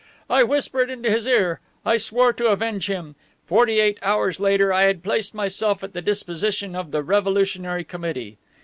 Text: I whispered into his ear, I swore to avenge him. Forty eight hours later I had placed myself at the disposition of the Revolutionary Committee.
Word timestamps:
I 0.31 0.41
whispered 0.41 0.89
into 0.89 1.11
his 1.11 1.27
ear, 1.27 1.59
I 1.85 1.97
swore 1.97 2.33
to 2.33 2.47
avenge 2.47 2.87
him. 2.87 3.13
Forty 3.45 3.79
eight 3.79 3.99
hours 4.01 4.39
later 4.39 4.73
I 4.73 4.81
had 4.85 5.03
placed 5.03 5.35
myself 5.35 5.83
at 5.83 5.93
the 5.93 6.01
disposition 6.01 6.75
of 6.75 6.89
the 6.89 7.03
Revolutionary 7.03 7.83
Committee. 7.83 8.39